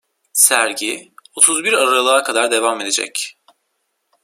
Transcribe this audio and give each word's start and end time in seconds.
Sergi 0.33 1.11
otuz 1.35 1.63
bir 1.63 1.73
Aralık'a 1.73 2.23
kadar 2.23 2.51
devam 2.51 2.81
edecek. 2.81 3.37